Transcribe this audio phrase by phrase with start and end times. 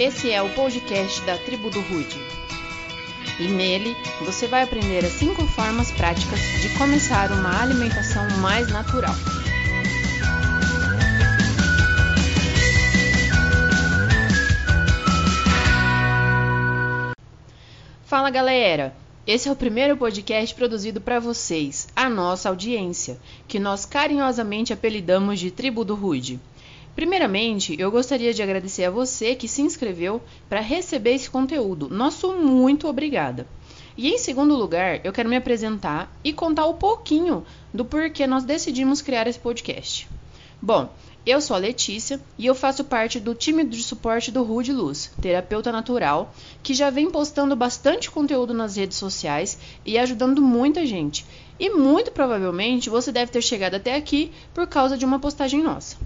[0.00, 2.18] Esse é o podcast da Tribo do Rude.
[3.38, 9.12] E nele você vai aprender as cinco formas práticas de começar uma alimentação mais natural.
[18.06, 18.94] Fala galera!
[19.26, 25.38] Esse é o primeiro podcast produzido para vocês, a nossa audiência, que nós carinhosamente apelidamos
[25.38, 26.40] de Tribo do Rude.
[27.00, 31.88] Primeiramente, eu gostaria de agradecer a você que se inscreveu para receber esse conteúdo.
[31.88, 33.46] Nosso muito obrigada.
[33.96, 38.44] E em segundo lugar, eu quero me apresentar e contar um pouquinho do porquê nós
[38.44, 40.06] decidimos criar esse podcast.
[40.60, 40.92] Bom,
[41.24, 45.10] eu sou a Letícia e eu faço parte do time de suporte do Rude Luz,
[45.22, 51.24] terapeuta natural, que já vem postando bastante conteúdo nas redes sociais e ajudando muita gente.
[51.58, 55.96] E muito provavelmente você deve ter chegado até aqui por causa de uma postagem nossa.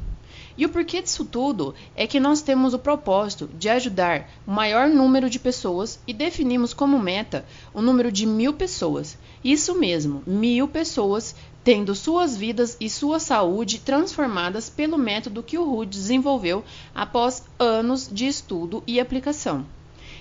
[0.57, 4.89] E o porquê disso tudo é que nós temos o propósito de ajudar o maior
[4.89, 9.19] número de pessoas e definimos como meta o número de mil pessoas.
[9.43, 15.65] Isso mesmo, mil pessoas tendo suas vidas e sua saúde transformadas pelo método que o
[15.65, 16.63] Rude desenvolveu
[16.95, 19.66] após anos de estudo e aplicação.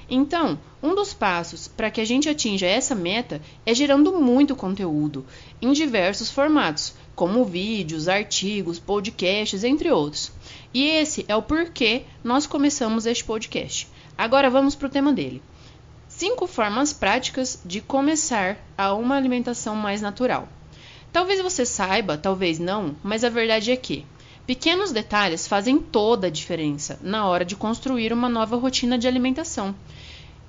[0.09, 5.26] Então, um dos passos para que a gente atinja essa meta é gerando muito conteúdo
[5.62, 10.31] em diversos formatos, como vídeos, artigos, podcasts, entre outros.
[10.74, 13.88] E esse é o porquê nós começamos este podcast.
[14.18, 15.42] Agora vamos para o tema dele.
[16.08, 20.48] Cinco formas práticas de começar a uma alimentação mais natural.
[21.12, 24.06] Talvez você saiba, talvez não, mas a verdade é que
[24.46, 29.76] pequenos detalhes fazem toda a diferença na hora de construir uma nova rotina de alimentação.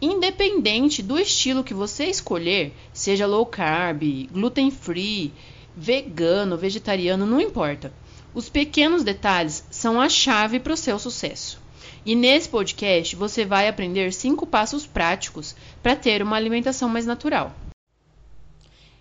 [0.06, 5.32] Independente do estilo que você escolher, seja low carb, gluten free,
[5.74, 7.90] vegano, vegetariano, não importa.
[8.34, 11.58] Os pequenos detalhes são a chave para o seu sucesso.
[12.04, 17.54] E nesse podcast você vai aprender cinco passos práticos para ter uma alimentação mais natural.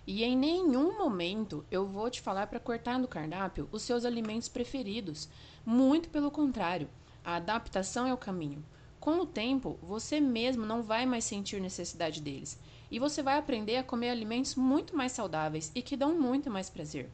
[0.06, 4.48] E em nenhum momento eu vou te falar para cortar no cardápio os seus alimentos
[4.48, 5.28] preferidos.
[5.66, 6.88] Muito pelo contrário,
[7.22, 8.64] a adaptação é o caminho.
[9.04, 12.58] Com o tempo, você mesmo não vai mais sentir necessidade deles
[12.90, 16.70] e você vai aprender a comer alimentos muito mais saudáveis e que dão muito mais
[16.70, 17.10] prazer.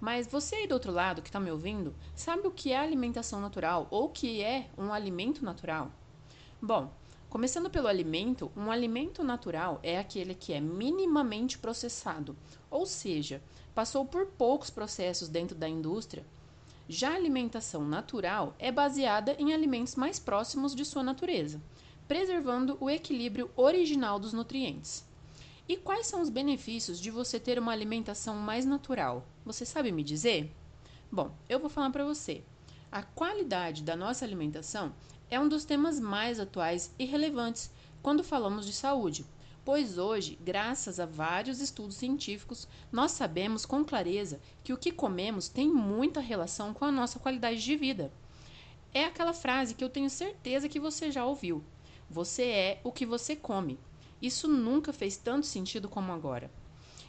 [0.00, 3.40] Mas você aí do outro lado que está me ouvindo, sabe o que é alimentação
[3.40, 5.92] natural ou o que é um alimento natural?
[6.60, 6.92] Bom,
[7.30, 12.36] começando pelo alimento, um alimento natural é aquele que é minimamente processado,
[12.68, 13.40] ou seja,
[13.72, 16.26] passou por poucos processos dentro da indústria
[16.92, 21.58] já a alimentação natural é baseada em alimentos mais próximos de sua natureza,
[22.06, 25.02] preservando o equilíbrio original dos nutrientes.
[25.66, 29.26] E quais são os benefícios de você ter uma alimentação mais natural?
[29.42, 30.52] Você sabe me dizer?
[31.10, 32.44] Bom, eu vou falar para você.
[32.90, 34.92] A qualidade da nossa alimentação
[35.30, 37.70] é um dos temas mais atuais e relevantes
[38.02, 39.24] quando falamos de saúde,
[39.64, 45.48] pois hoje, graças a vários estudos científicos, nós sabemos com clareza que o que comemos
[45.48, 48.12] tem muita relação com a nossa qualidade de vida.
[48.92, 51.62] É aquela frase que eu tenho certeza que você já ouviu:
[52.10, 53.78] Você é o que você come.
[54.20, 56.50] Isso nunca fez tanto sentido como agora.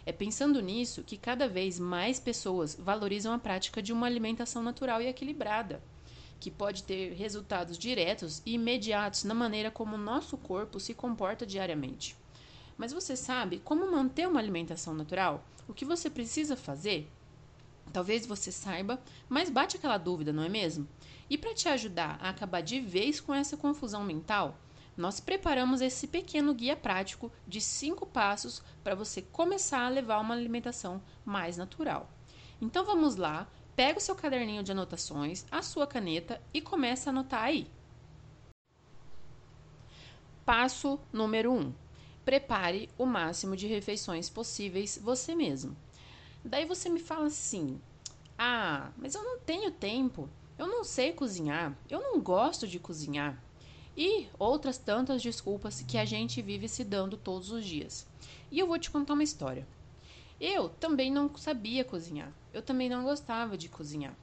[0.06, 5.02] É pensando nisso que cada vez mais pessoas valorizam a prática de uma alimentação natural
[5.02, 5.82] e equilibrada,
[6.40, 12.18] que pode ter resultados diretos e imediatos na maneira como nosso corpo se comporta diariamente.
[12.84, 15.42] Mas você sabe como manter uma alimentação natural?
[15.70, 17.10] O que você precisa fazer?
[17.94, 20.86] Talvez você saiba, mas bate aquela dúvida, não é mesmo?
[21.30, 24.58] E para te ajudar a acabar de vez com essa confusão mental,
[24.98, 30.34] nós preparamos esse pequeno guia prático de cinco passos para você começar a levar uma
[30.34, 32.10] alimentação mais natural.
[32.62, 37.12] Então vamos lá, pega o seu caderninho de anotações, a sua caneta e começa a
[37.12, 37.66] anotar aí.
[40.46, 41.58] Passo número 1.
[41.58, 41.83] Um,
[42.26, 45.76] prepare o máximo de refeições possíveis você mesmo.
[46.44, 47.80] Daí você me fala assim:
[48.38, 53.42] ah, mas eu não tenho tempo, eu não sei cozinhar, eu não gosto de cozinhar.
[53.96, 58.08] E outras tantas desculpas que a gente vive se dando todos os dias.
[58.52, 59.68] E eu vou te contar uma história.
[60.42, 64.16] Eu também não sabia cozinhar, eu também não gostava de cozinhar.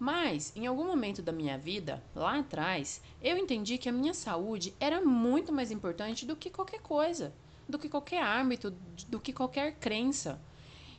[0.00, 4.74] Mas, em algum momento da minha vida, lá atrás, eu entendi que a minha saúde
[4.80, 7.34] era muito mais importante do que qualquer coisa,
[7.68, 8.70] do que qualquer âmbito,
[9.08, 10.40] do que qualquer crença.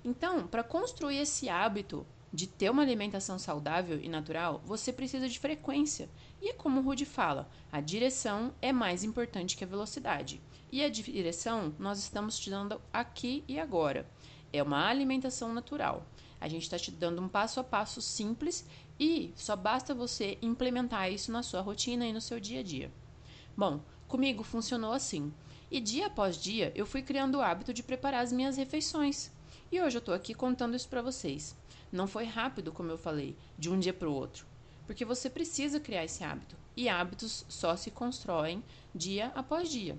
[0.05, 5.39] Então, para construir esse hábito de ter uma alimentação saudável e natural, você precisa de
[5.39, 6.07] frequência.
[6.39, 10.39] E é como o Rudy fala, a direção é mais importante que a velocidade.
[10.71, 14.07] E a direção nós estamos te dando aqui e agora.
[14.53, 16.05] É uma alimentação natural.
[16.41, 18.65] A gente está te dando um passo a passo simples
[19.03, 22.91] e só basta você implementar isso na sua rotina e no seu dia a dia.
[23.57, 25.33] Bom, comigo funcionou assim.
[25.71, 29.31] E dia após dia eu fui criando o hábito de preparar as minhas refeições.
[29.71, 31.55] E hoje eu tô aqui contando isso para vocês.
[31.91, 34.45] Não foi rápido, como eu falei, de um dia para o outro,
[34.85, 36.55] porque você precisa criar esse hábito.
[36.77, 38.63] E hábitos só se constroem
[38.93, 39.97] dia após dia.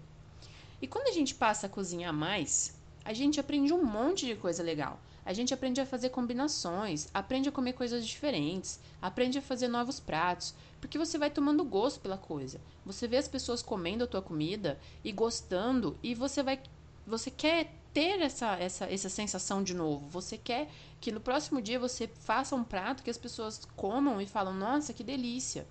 [0.80, 4.62] E quando a gente passa a cozinhar mais, a gente aprende um monte de coisa
[4.62, 5.00] legal.
[5.24, 10.00] A gente aprende a fazer combinações, aprende a comer coisas diferentes, aprende a fazer novos
[10.00, 12.60] pratos, porque você vai tomando gosto pela coisa.
[12.84, 16.60] Você vê as pessoas comendo a tua comida e gostando e você vai
[17.06, 20.08] você quer ter essa, essa, essa sensação de novo.
[20.08, 20.70] Você quer
[21.00, 24.92] que no próximo dia você faça um prato que as pessoas comam e falam: "Nossa,
[24.92, 25.66] que delícia".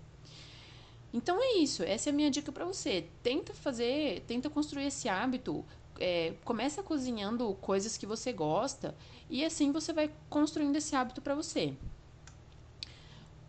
[1.13, 3.09] Então é isso, essa é a minha dica para você.
[3.21, 5.65] Tenta fazer, tenta construir esse hábito,
[6.01, 8.95] é, começa cozinhando coisas que você gosta
[9.30, 11.75] e assim você vai construindo esse hábito para você.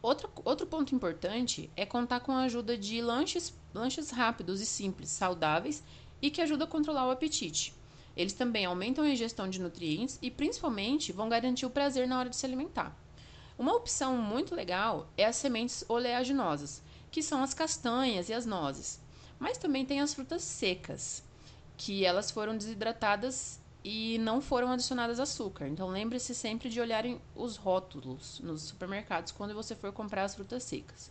[0.03, 5.09] Outro, outro ponto importante é contar com a ajuda de lanches, lanches rápidos e simples,
[5.09, 5.83] saudáveis
[6.21, 7.75] e que ajudam a controlar o apetite.
[8.15, 12.29] Eles também aumentam a ingestão de nutrientes e, principalmente, vão garantir o prazer na hora
[12.29, 12.95] de se alimentar.
[13.59, 19.01] Uma opção muito legal é as sementes oleaginosas, que são as castanhas e as nozes.
[19.39, 21.23] Mas também tem as frutas secas,
[21.85, 25.67] que elas foram desidratadas e não foram adicionadas açúcar.
[25.67, 30.63] Então lembre-se sempre de olharem os rótulos nos supermercados quando você for comprar as frutas
[30.63, 31.11] secas.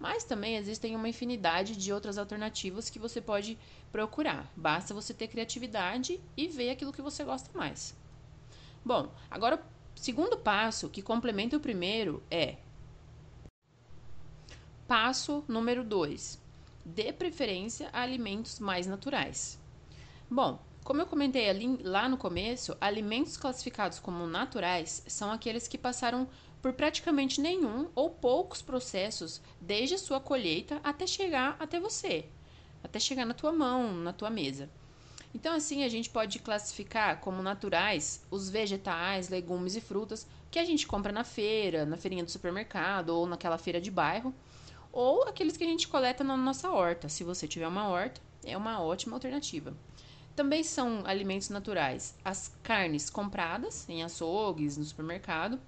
[0.00, 3.56] Mas também existem uma infinidade de outras alternativas que você pode
[3.92, 4.50] procurar.
[4.56, 7.94] Basta você ter criatividade e ver aquilo que você gosta mais.
[8.84, 9.64] Bom, agora
[9.96, 12.56] o segundo passo que complementa o primeiro é
[14.88, 16.36] passo número 2.
[16.84, 19.60] Dê preferência a alimentos mais naturais.
[20.32, 25.76] Bom, como eu comentei ali, lá no começo, alimentos classificados como naturais são aqueles que
[25.76, 26.28] passaram
[26.62, 32.26] por praticamente nenhum ou poucos processos desde a sua colheita até chegar até você,
[32.80, 34.70] até chegar na tua mão, na tua mesa.
[35.34, 40.64] Então, assim, a gente pode classificar como naturais os vegetais, legumes e frutas que a
[40.64, 44.32] gente compra na feira, na feirinha do supermercado ou naquela feira de bairro,
[44.92, 47.08] ou aqueles que a gente coleta na nossa horta.
[47.08, 49.74] Se você tiver uma horta, é uma ótima alternativa.
[50.34, 55.60] Também são alimentos naturais as carnes compradas em açougues, no supermercado,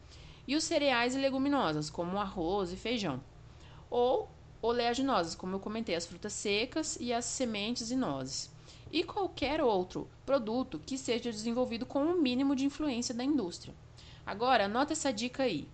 [0.46, 3.22] e os cereais e leguminosas, como arroz e feijão.
[3.90, 4.30] Ou
[4.62, 8.50] oleaginosas, como eu comentei, as frutas secas e as sementes e nozes.
[8.90, 13.74] E qualquer outro produto que seja desenvolvido com o um mínimo de influência da indústria.
[14.24, 15.68] Agora, anota essa dica aí.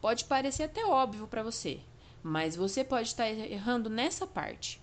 [0.00, 1.80] Pode parecer até óbvio para você,
[2.22, 4.81] mas você pode estar errando nessa parte.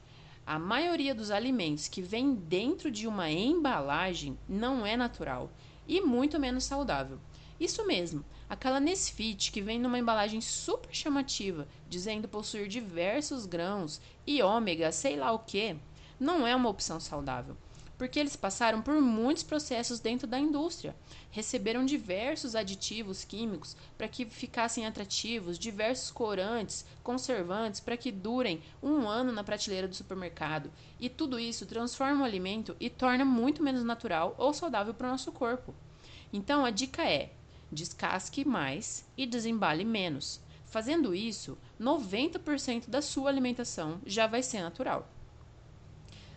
[0.49, 5.51] A maioria dos alimentos que vem dentro de uma embalagem não é natural
[5.87, 7.19] e muito menos saudável.
[7.59, 14.41] Isso mesmo, aquela Nesfit que vem numa embalagem super chamativa, dizendo possuir diversos grãos e
[14.41, 15.75] ômega, sei lá o que,
[16.19, 17.55] não é uma opção saudável
[17.99, 20.95] porque eles passaram por muitos processos dentro da indústria.
[21.29, 29.05] Receberam diversos aditivos químicos para que ficassem atrativos, diversos corantes, conservantes para que durem um
[29.05, 30.71] ano na prateleira do supermercado.
[30.97, 35.11] E tudo isso transforma o alimento e torna muito menos natural ou saudável para o
[35.11, 35.75] nosso corpo.
[36.31, 37.33] Então a dica é:
[37.69, 40.39] descasque mais e desembale menos.
[40.67, 45.18] Fazendo isso, 90% da sua alimentação já vai ser natural.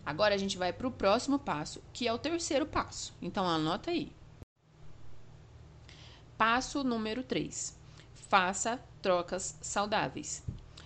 [0.05, 3.13] Agora a gente vai para o próximo passo, que é o terceiro passo.
[3.21, 4.11] Então anota aí.
[6.37, 7.77] Passo número 3.
[8.13, 10.43] Faça trocas saudáveis.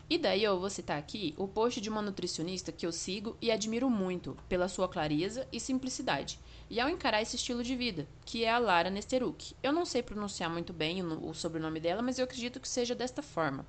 [0.10, 3.52] E daí eu vou citar aqui o post de uma nutricionista que eu sigo e
[3.52, 8.46] admiro muito pela sua clareza e simplicidade, e ao encarar esse estilo de vida, que
[8.46, 9.54] é a Lara Nesteruk.
[9.62, 13.22] Eu não sei pronunciar muito bem o sobrenome dela, mas eu acredito que seja desta
[13.22, 13.66] forma.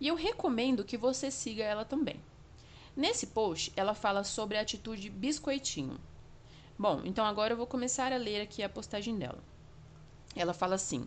[0.00, 2.20] E eu recomendo que você siga ela também.
[2.96, 6.00] Nesse post, ela fala sobre a atitude biscoitinho.
[6.78, 9.44] Bom, então agora eu vou começar a ler aqui a postagem dela.
[10.34, 11.06] Ela fala assim: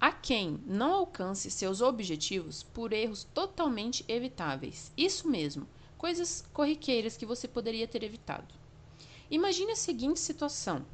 [0.00, 4.92] a quem não alcance seus objetivos por erros totalmente evitáveis.
[4.96, 8.52] Isso mesmo, coisas corriqueiras que você poderia ter evitado.
[9.30, 10.84] Imagine a seguinte situação: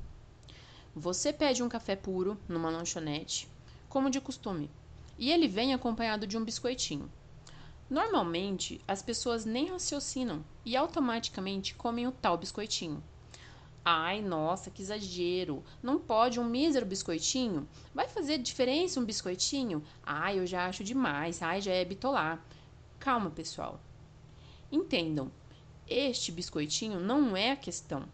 [0.95, 3.49] você pede um café puro numa lanchonete,
[3.89, 4.71] como de costume,
[5.19, 7.11] e ele vem acompanhado de um biscoitinho.
[7.89, 13.03] Normalmente, as pessoas nem raciocinam e automaticamente comem o tal biscoitinho.
[13.85, 15.63] Ai, nossa, que exagero!
[15.83, 17.69] Não pode um mísero biscoitinho?
[17.95, 19.85] Vai fazer diferença um biscoitinho?
[20.03, 21.43] Ai, eu já acho demais.
[21.43, 22.43] Ai, já é bitolar.
[22.99, 23.79] Calma, pessoal.
[24.73, 25.31] Entendam,
[25.87, 28.07] este biscoitinho não é a questão.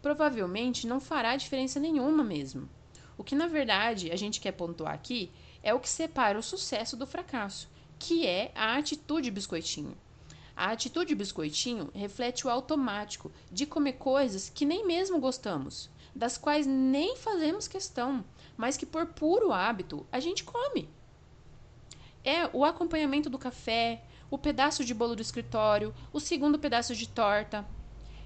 [0.00, 2.68] Provavelmente não fará diferença nenhuma mesmo.
[3.18, 5.32] O que na verdade a gente quer pontuar aqui
[5.64, 9.96] é o que separa o sucesso do fracasso que é a atitude biscoitinho.
[10.56, 16.66] A atitude biscoitinho reflete o automático de comer coisas que nem mesmo gostamos, das quais
[16.66, 18.24] nem fazemos questão,
[18.56, 20.88] mas que por puro hábito a gente come.
[22.24, 27.08] É o acompanhamento do café, o pedaço de bolo do escritório, o segundo pedaço de
[27.08, 27.66] torta.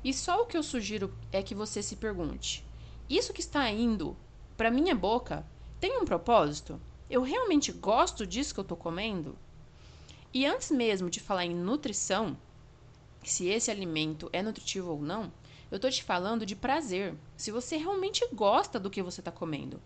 [0.02, 2.64] E só o que eu sugiro é que você se pergunte:
[3.08, 4.16] isso que está indo
[4.56, 5.44] para minha boca
[5.80, 6.80] tem um propósito?
[7.10, 9.36] Eu realmente gosto disso que eu estou comendo?
[10.32, 12.38] E antes mesmo de falar em nutrição,
[13.24, 15.32] se esse alimento é nutritivo ou não,
[15.68, 19.82] eu estou te falando de prazer, se você realmente gosta do que você está comendo.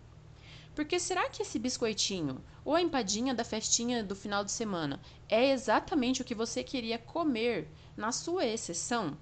[0.75, 5.49] Porque será que esse biscoitinho ou a empadinha da festinha do final de semana é
[5.49, 9.17] exatamente o que você queria comer na sua exceção?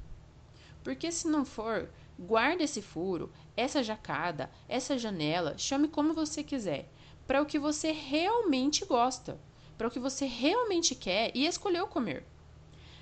[0.84, 1.90] Porque se não for,
[2.20, 6.92] guarde esse furo, essa jacada, essa janela, chame como você quiser,
[7.26, 9.40] para o que você realmente gosta
[9.78, 12.26] para o que você realmente quer e escolheu comer.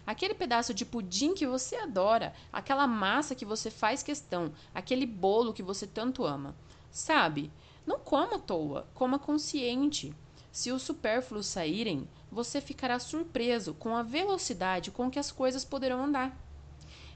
[0.05, 5.53] Aquele pedaço de pudim que você adora, aquela massa que você faz questão, aquele bolo
[5.53, 6.55] que você tanto ama.
[6.89, 7.51] Sabe?
[7.85, 10.13] Não coma à toa, coma consciente.
[10.51, 16.03] Se os supérfluos saírem, você ficará surpreso com a velocidade com que as coisas poderão
[16.03, 16.37] andar.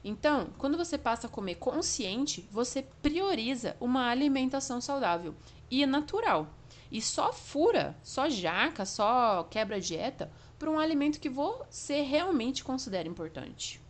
[0.02, 5.34] Então, quando você passa a comer consciente, você prioriza uma alimentação saudável
[5.70, 6.48] e natural
[6.90, 13.08] e só fura, só jaca, só quebra dieta por um alimento que você realmente considera
[13.08, 13.80] importante.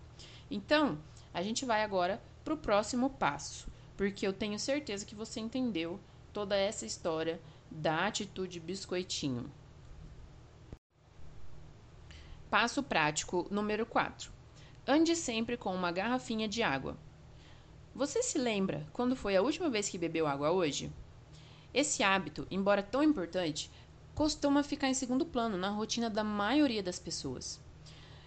[0.50, 0.98] Então,
[1.32, 6.00] a gente vai agora para o próximo passo, porque eu tenho certeza que você entendeu
[6.32, 9.50] toda essa história da atitude biscoitinho.
[12.48, 14.30] Passo prático número 4.
[14.86, 16.96] Ande sempre com uma garrafinha de água.
[17.94, 20.92] Você se lembra quando foi a última vez que bebeu água hoje?
[21.76, 23.70] Esse hábito, embora tão importante,
[24.14, 27.60] costuma ficar em segundo plano na rotina da maioria das pessoas.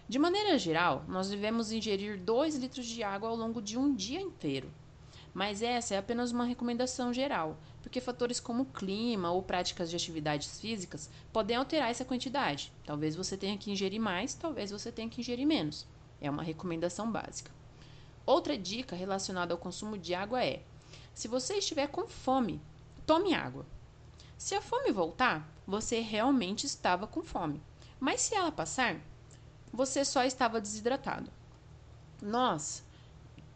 [0.08, 4.20] De maneira geral, nós devemos ingerir 2 litros de água ao longo de um dia
[4.20, 4.70] inteiro.
[5.34, 10.60] Mas essa é apenas uma recomendação geral, porque fatores como clima ou práticas de atividades
[10.60, 12.72] físicas podem alterar essa quantidade.
[12.86, 15.88] Talvez você tenha que ingerir mais, talvez você tenha que ingerir menos.
[16.20, 17.50] É uma recomendação básica.
[18.24, 20.62] Outra dica relacionada ao consumo de água é:
[21.12, 22.60] se você estiver com fome,
[23.06, 23.66] Tome água.
[24.36, 27.62] Se a fome voltar, você realmente estava com fome.
[27.98, 28.96] Mas se ela passar,
[29.72, 31.30] você só estava desidratado.
[32.22, 32.84] Nós,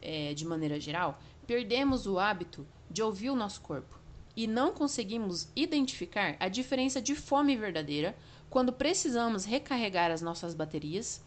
[0.03, 3.99] é, de maneira geral, perdemos o hábito de ouvir o nosso corpo
[4.37, 8.17] e não conseguimos identificar a diferença de fome verdadeira
[8.51, 11.23] quando precisamos recarregar as nossas baterias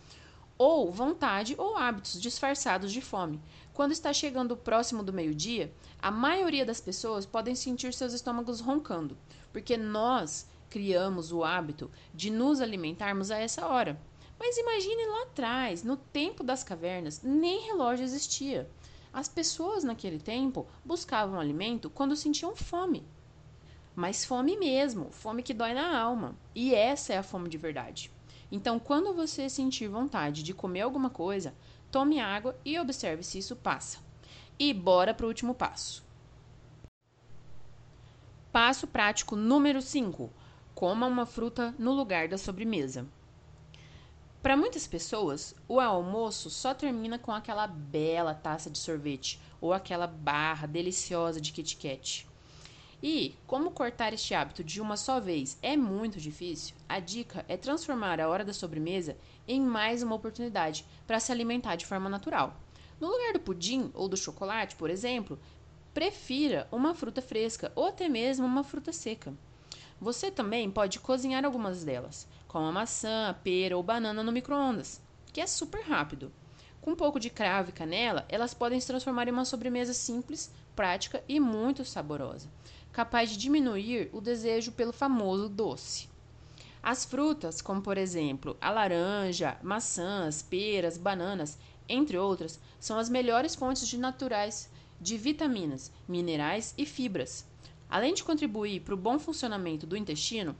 [0.57, 3.39] ou vontade ou hábitos disfarçados de fome.
[3.73, 5.71] Quando está chegando próximo do meio-dia,
[6.01, 9.17] a maioria das pessoas podem sentir seus estômagos roncando,
[9.51, 13.99] porque nós criamos o hábito de nos alimentarmos a essa hora.
[14.39, 18.69] Mas imagine lá atrás, no tempo das cavernas, nem relógio existia.
[19.11, 23.03] As pessoas naquele tempo buscavam alimento quando sentiam fome.
[23.95, 26.35] Mas fome mesmo, fome que dói na alma.
[26.53, 28.11] E essa é a fome de verdade.
[28.51, 31.53] Então, quando você sentir vontade de comer alguma coisa,
[31.91, 33.99] tome água e observe se isso passa.
[34.57, 36.03] E bora para o último passo.
[38.51, 40.31] Passo prático número 5:
[40.73, 43.05] coma uma fruta no lugar da sobremesa.
[44.41, 50.07] Para muitas pessoas, o almoço só termina com aquela bela taça de sorvete ou aquela
[50.07, 52.27] barra deliciosa de Kit Kat.
[53.01, 57.55] E, como cortar este hábito de uma só vez é muito difícil, a dica é
[57.55, 59.15] transformar a hora da sobremesa
[59.47, 62.59] em mais uma oportunidade para se alimentar de forma natural.
[62.99, 65.39] No lugar do pudim ou do chocolate, por exemplo,
[65.93, 69.31] prefira uma fruta fresca ou até mesmo uma fruta seca.
[70.01, 74.99] Você também pode cozinhar algumas delas, como a maçã, a pera ou banana no micro-ondas,
[75.31, 76.31] que é super rápido.
[76.81, 80.51] Com um pouco de cravo e canela, elas podem se transformar em uma sobremesa simples,
[80.75, 82.47] prática e muito saborosa
[82.91, 86.09] capaz de diminuir o desejo pelo famoso doce.
[86.81, 91.57] As frutas, como por exemplo a laranja, maçãs, peras, bananas,
[91.89, 97.45] entre outras, são as melhores fontes de naturais de vitaminas, minerais e fibras.
[97.89, 100.55] Além de contribuir para o bom funcionamento do intestino,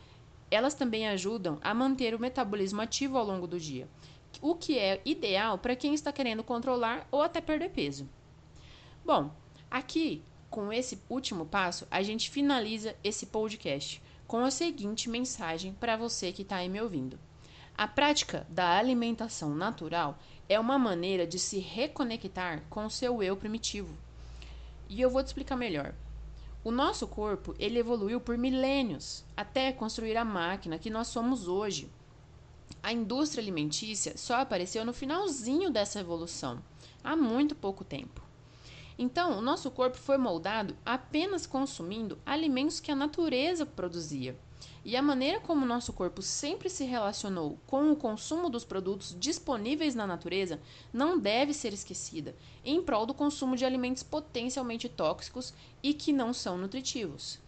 [0.50, 3.88] elas também ajudam a manter o metabolismo ativo ao longo do dia,
[4.42, 8.08] o que é ideal para quem está querendo controlar ou até perder peso.
[9.06, 9.32] Bom,
[9.70, 15.98] aqui com esse último passo, a gente finaliza esse podcast com a seguinte mensagem para
[15.98, 17.20] você que está aí me ouvindo.
[17.78, 20.18] A prática da alimentação natural
[20.50, 23.96] é uma maneira de se reconectar com o seu eu primitivo.
[24.90, 25.94] E eu vou te explicar melhor.
[26.64, 31.90] O nosso corpo, ele evoluiu por milênios até construir a máquina que nós somos hoje.
[32.82, 36.62] A indústria alimentícia só apareceu no finalzinho dessa evolução,
[37.04, 38.27] há muito pouco tempo.
[38.98, 44.36] Então, o nosso corpo foi moldado apenas consumindo alimentos que a natureza produzia.
[44.84, 49.16] E a maneira como o nosso corpo sempre se relacionou com o consumo dos produtos
[49.20, 50.60] disponíveis na natureza
[50.92, 56.34] não deve ser esquecida, em prol do consumo de alimentos potencialmente tóxicos e que não
[56.34, 57.40] são nutritivos.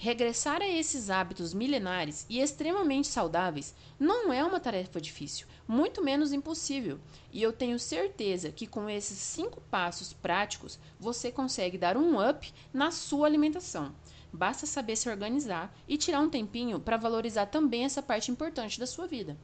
[0.00, 6.32] Regressar a esses hábitos milenares e extremamente saudáveis não é uma tarefa difícil, muito menos
[6.32, 7.00] impossível,
[7.32, 12.54] e eu tenho certeza que com esses cinco passos práticos você consegue dar um up
[12.72, 13.92] na sua alimentação.
[14.32, 18.86] Basta saber se organizar e tirar um tempinho para valorizar também essa parte importante da
[18.86, 19.36] sua vida.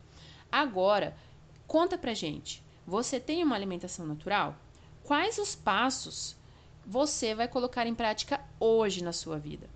[0.53, 1.17] Agora,
[1.67, 4.57] conta pra gente: você tem uma alimentação natural?
[5.03, 6.37] Quais os passos
[6.87, 9.69] você vai colocar em prática hoje na sua vida?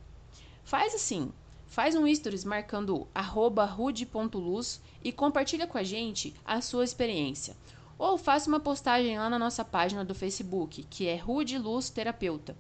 [0.69, 1.33] Faz assim,
[1.67, 7.57] faz um stories marcando rude.luz e compartilha com a gente a sua experiência.
[7.97, 12.55] Ou faça uma postagem lá na nossa página do Facebook, que é Rude Luz Terapeuta.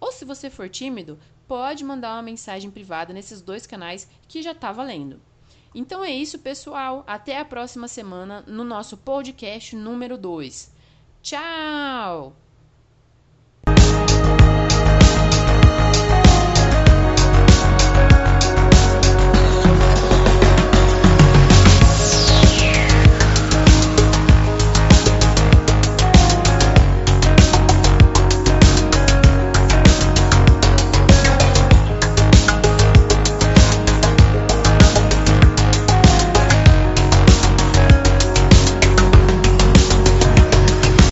[0.00, 4.50] Ou se você for tímido, pode mandar uma mensagem privada nesses dois canais que já
[4.50, 5.22] está valendo.
[5.72, 7.04] Então é isso, pessoal.
[7.06, 10.72] Até a próxima semana no nosso podcast número 2.
[11.22, 12.34] Tchau!